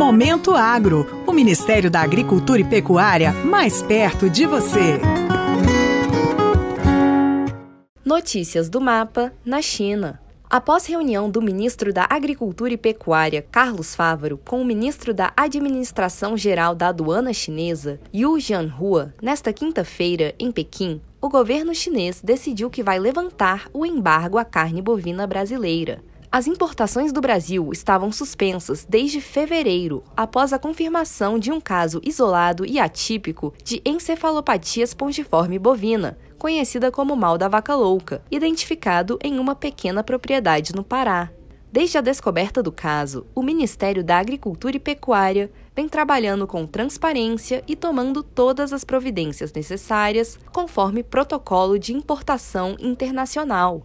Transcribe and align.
Momento 0.00 0.52
Agro, 0.54 1.06
o 1.26 1.30
Ministério 1.30 1.90
da 1.90 2.00
Agricultura 2.00 2.58
e 2.58 2.64
Pecuária 2.64 3.34
mais 3.44 3.82
perto 3.82 4.30
de 4.30 4.46
você. 4.46 4.98
Notícias 8.02 8.70
do 8.70 8.80
mapa 8.80 9.30
na 9.44 9.60
China. 9.60 10.18
Após 10.48 10.86
reunião 10.86 11.28
do 11.30 11.42
ministro 11.42 11.92
da 11.92 12.06
Agricultura 12.08 12.72
e 12.72 12.78
Pecuária, 12.78 13.44
Carlos 13.52 13.94
Fávaro, 13.94 14.40
com 14.42 14.62
o 14.62 14.64
ministro 14.64 15.12
da 15.12 15.34
Administração 15.36 16.34
Geral 16.34 16.74
da 16.74 16.88
Aduana 16.88 17.34
Chinesa, 17.34 18.00
Yu 18.12 18.40
Jianhua, 18.40 19.12
nesta 19.20 19.52
quinta-feira, 19.52 20.34
em 20.38 20.50
Pequim, 20.50 20.98
o 21.20 21.28
governo 21.28 21.74
chinês 21.74 22.22
decidiu 22.24 22.70
que 22.70 22.82
vai 22.82 22.98
levantar 22.98 23.68
o 23.70 23.84
embargo 23.84 24.38
à 24.38 24.46
carne 24.46 24.80
bovina 24.80 25.26
brasileira. 25.26 26.02
As 26.32 26.46
importações 26.46 27.12
do 27.12 27.20
Brasil 27.20 27.70
estavam 27.72 28.12
suspensas 28.12 28.86
desde 28.88 29.20
fevereiro, 29.20 30.04
após 30.16 30.52
a 30.52 30.60
confirmação 30.60 31.40
de 31.40 31.50
um 31.50 31.60
caso 31.60 32.00
isolado 32.04 32.64
e 32.64 32.78
atípico 32.78 33.52
de 33.64 33.82
encefalopatia 33.84 34.84
espongiforme 34.84 35.58
bovina, 35.58 36.16
conhecida 36.38 36.88
como 36.92 37.16
mal 37.16 37.36
da 37.36 37.48
vaca 37.48 37.74
louca, 37.74 38.22
identificado 38.30 39.18
em 39.24 39.40
uma 39.40 39.56
pequena 39.56 40.04
propriedade 40.04 40.72
no 40.72 40.84
Pará. 40.84 41.32
Desde 41.72 41.98
a 41.98 42.00
descoberta 42.00 42.62
do 42.62 42.70
caso, 42.70 43.26
o 43.34 43.42
Ministério 43.42 44.04
da 44.04 44.18
Agricultura 44.18 44.76
e 44.76 44.80
Pecuária 44.80 45.50
vem 45.74 45.88
trabalhando 45.88 46.46
com 46.46 46.64
transparência 46.64 47.64
e 47.66 47.74
tomando 47.74 48.22
todas 48.22 48.72
as 48.72 48.84
providências 48.84 49.52
necessárias 49.52 50.38
conforme 50.52 51.02
protocolo 51.02 51.76
de 51.76 51.92
importação 51.92 52.76
internacional. 52.78 53.84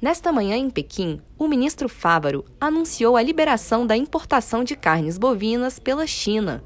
Nesta 0.00 0.30
manhã, 0.30 0.56
em 0.56 0.70
Pequim, 0.70 1.20
o 1.36 1.48
ministro 1.48 1.88
Fávaro 1.88 2.44
anunciou 2.60 3.16
a 3.16 3.22
liberação 3.22 3.84
da 3.84 3.96
importação 3.96 4.62
de 4.62 4.76
carnes 4.76 5.18
bovinas 5.18 5.80
pela 5.80 6.06
China, 6.06 6.62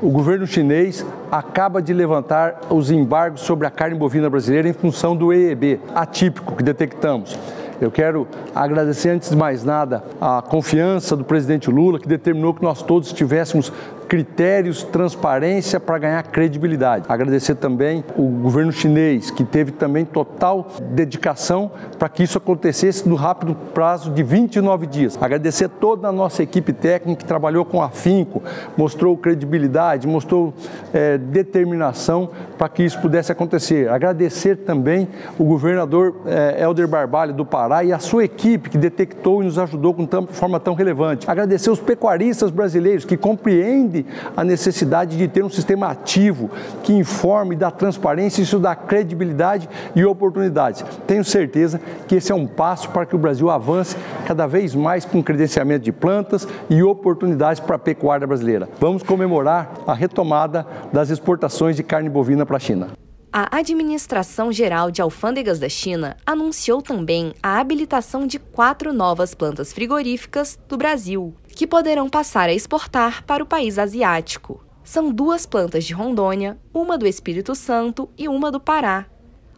o 0.00 0.10
governo 0.10 0.46
chinês 0.46 1.04
acaba 1.28 1.82
de 1.82 1.92
levantar 1.92 2.60
os 2.70 2.88
embargos 2.88 3.40
sobre 3.40 3.66
a 3.66 3.70
carne 3.70 3.98
bovina 3.98 4.30
brasileira 4.30 4.68
em 4.68 4.72
função 4.72 5.16
do 5.16 5.32
EEB 5.32 5.80
atípico 5.92 6.54
que 6.54 6.62
detectamos. 6.62 7.36
Eu 7.80 7.90
quero 7.90 8.26
agradecer 8.54 9.10
antes 9.10 9.30
de 9.30 9.36
mais 9.36 9.62
nada 9.62 10.02
a 10.20 10.42
confiança 10.42 11.16
do 11.16 11.24
presidente 11.24 11.70
Lula, 11.70 11.98
que 11.98 12.08
determinou 12.08 12.52
que 12.52 12.62
nós 12.62 12.82
todos 12.82 13.08
estivéssemos 13.08 13.72
critérios, 14.08 14.82
transparência 14.82 15.78
para 15.78 15.98
ganhar 15.98 16.22
credibilidade. 16.22 17.04
Agradecer 17.08 17.54
também 17.56 18.02
o 18.16 18.22
governo 18.22 18.72
chinês, 18.72 19.30
que 19.30 19.44
teve 19.44 19.70
também 19.70 20.04
total 20.04 20.66
dedicação 20.92 21.70
para 21.98 22.08
que 22.08 22.22
isso 22.22 22.38
acontecesse 22.38 23.06
no 23.06 23.14
rápido 23.14 23.54
prazo 23.74 24.10
de 24.10 24.22
29 24.22 24.86
dias. 24.86 25.18
Agradecer 25.20 25.68
toda 25.68 26.08
a 26.08 26.12
nossa 26.12 26.42
equipe 26.42 26.72
técnica 26.72 27.20
que 27.20 27.24
trabalhou 27.26 27.66
com 27.66 27.82
afinco, 27.82 28.42
mostrou 28.76 29.16
credibilidade, 29.16 30.08
mostrou 30.08 30.54
é, 30.92 31.18
determinação 31.18 32.30
para 32.56 32.68
que 32.70 32.82
isso 32.82 32.98
pudesse 33.00 33.30
acontecer. 33.30 33.90
Agradecer 33.90 34.56
também 34.56 35.06
o 35.38 35.44
governador 35.44 36.16
é, 36.26 36.62
Helder 36.62 36.88
Barbalho 36.88 37.34
do 37.34 37.44
E 37.84 37.92
a 37.92 37.98
sua 37.98 38.24
equipe 38.24 38.70
que 38.70 38.78
detectou 38.78 39.42
e 39.42 39.44
nos 39.44 39.58
ajudou 39.58 39.92
com 39.94 40.06
tão, 40.06 40.26
forma 40.26 40.58
tão 40.58 40.74
relevante. 40.74 41.30
Agradecer 41.30 41.70
os 41.70 41.80
pecuaristas 41.80 42.50
brasileiros 42.50 43.04
que 43.04 43.16
compreendem 43.16 44.06
a 44.36 44.42
necessidade 44.42 45.16
de 45.16 45.28
ter 45.28 45.44
um 45.44 45.50
sistema 45.50 45.88
ativo 45.88 46.50
que 46.82 46.92
informe, 46.92 47.54
dá 47.54 47.70
transparência, 47.70 48.42
isso 48.42 48.58
dá 48.58 48.74
credibilidade 48.74 49.68
e 49.94 50.04
oportunidades. 50.04 50.84
Tenho 51.06 51.24
certeza 51.24 51.80
que 52.06 52.16
esse 52.16 52.32
é 52.32 52.34
um 52.34 52.46
passo 52.46 52.88
para 52.90 53.06
que 53.06 53.14
o 53.14 53.18
Brasil 53.18 53.50
avance 53.50 53.96
cada 54.26 54.46
vez 54.46 54.74
mais 54.74 55.04
com 55.04 55.22
credenciamento 55.22 55.84
de 55.84 55.92
plantas 55.92 56.46
e 56.70 56.82
oportunidades 56.82 57.60
para 57.60 57.76
a 57.76 57.78
pecuária 57.78 58.26
brasileira. 58.26 58.68
Vamos 58.80 59.02
comemorar 59.02 59.72
a 59.86 59.94
retomada 59.94 60.66
das 60.92 61.10
exportações 61.10 61.76
de 61.76 61.82
carne 61.82 62.08
bovina 62.08 62.46
para 62.46 62.56
a 62.56 62.60
China. 62.60 63.07
A 63.30 63.58
Administração 63.58 64.50
Geral 64.50 64.90
de 64.90 65.02
Alfândegas 65.02 65.58
da 65.58 65.68
China 65.68 66.16
anunciou 66.24 66.80
também 66.80 67.34
a 67.42 67.60
habilitação 67.60 68.26
de 68.26 68.38
quatro 68.38 68.90
novas 68.90 69.34
plantas 69.34 69.70
frigoríficas 69.70 70.58
do 70.66 70.78
Brasil, 70.78 71.34
que 71.46 71.66
poderão 71.66 72.08
passar 72.08 72.48
a 72.48 72.54
exportar 72.54 73.22
para 73.24 73.42
o 73.42 73.46
país 73.46 73.78
asiático. 73.78 74.64
São 74.82 75.12
duas 75.12 75.44
plantas 75.44 75.84
de 75.84 75.92
Rondônia, 75.92 76.58
uma 76.72 76.96
do 76.96 77.06
Espírito 77.06 77.54
Santo 77.54 78.08
e 78.16 78.26
uma 78.28 78.50
do 78.50 78.58
Pará. 78.58 79.04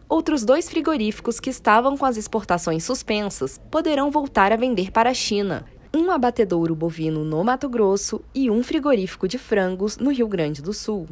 Outros 0.09 0.43
dois 0.43 0.69
frigoríficos 0.69 1.39
que 1.39 1.49
estavam 1.49 1.95
com 1.95 2.05
as 2.05 2.17
exportações 2.17 2.83
suspensas 2.83 3.57
poderão 3.71 4.11
voltar 4.11 4.51
a 4.51 4.57
vender 4.57 4.91
para 4.91 5.11
a 5.11 5.13
China, 5.13 5.65
um 5.95 6.11
abatedouro 6.11 6.75
bovino 6.75 7.23
no 7.23 7.41
Mato 7.41 7.69
Grosso 7.69 8.21
e 8.35 8.51
um 8.51 8.61
frigorífico 8.63 9.29
de 9.29 9.37
frangos 9.37 9.97
no 9.97 10.11
Rio 10.11 10.27
Grande 10.27 10.61
do 10.61 10.73
Sul. 10.73 11.07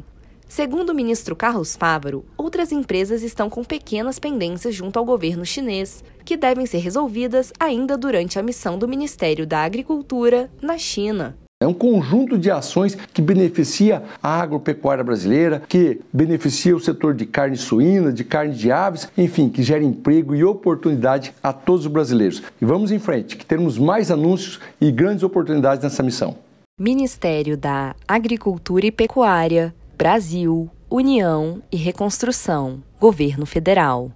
Segundo 0.50 0.90
o 0.90 0.94
ministro 0.94 1.36
Carlos 1.36 1.76
Fávaro, 1.76 2.24
outras 2.36 2.72
empresas 2.72 3.22
estão 3.22 3.48
com 3.48 3.62
pequenas 3.62 4.18
pendências 4.18 4.74
junto 4.74 4.98
ao 4.98 5.04
governo 5.04 5.46
chinês, 5.46 6.02
que 6.24 6.36
devem 6.36 6.66
ser 6.66 6.78
resolvidas 6.78 7.52
ainda 7.56 7.96
durante 7.96 8.36
a 8.36 8.42
missão 8.42 8.76
do 8.76 8.88
Ministério 8.88 9.46
da 9.46 9.60
Agricultura 9.60 10.50
na 10.60 10.76
China. 10.76 11.36
É 11.62 11.66
um 11.68 11.72
conjunto 11.72 12.36
de 12.36 12.50
ações 12.50 12.96
que 12.96 13.22
beneficia 13.22 14.02
a 14.20 14.40
agropecuária 14.40 15.04
brasileira, 15.04 15.62
que 15.68 16.00
beneficia 16.12 16.74
o 16.74 16.80
setor 16.80 17.14
de 17.14 17.26
carne 17.26 17.56
suína, 17.56 18.12
de 18.12 18.24
carne 18.24 18.52
de 18.52 18.72
aves, 18.72 19.08
enfim, 19.16 19.48
que 19.48 19.62
gera 19.62 19.84
emprego 19.84 20.34
e 20.34 20.42
oportunidade 20.42 21.32
a 21.40 21.52
todos 21.52 21.86
os 21.86 21.92
brasileiros. 21.92 22.42
E 22.60 22.64
vamos 22.64 22.90
em 22.90 22.98
frente, 22.98 23.36
que 23.36 23.46
teremos 23.46 23.78
mais 23.78 24.10
anúncios 24.10 24.58
e 24.80 24.90
grandes 24.90 25.22
oportunidades 25.22 25.84
nessa 25.84 26.02
missão. 26.02 26.36
Ministério 26.76 27.58
da 27.58 27.94
Agricultura 28.08 28.86
e 28.86 28.90
Pecuária, 28.90 29.74
Brasil, 30.00 30.70
União 30.90 31.62
e 31.70 31.76
Reconstrução, 31.76 32.82
Governo 32.98 33.44
Federal. 33.44 34.10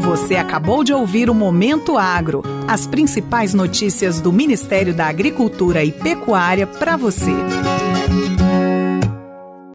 Você 0.00 0.36
acabou 0.36 0.84
de 0.84 0.92
ouvir 0.92 1.28
o 1.28 1.34
Momento 1.34 1.98
Agro, 1.98 2.40
as 2.68 2.86
principais 2.86 3.52
notícias 3.52 4.20
do 4.20 4.32
Ministério 4.32 4.94
da 4.94 5.06
Agricultura 5.06 5.82
e 5.82 5.90
Pecuária 5.90 6.68
para 6.68 6.96
você. 6.96 7.32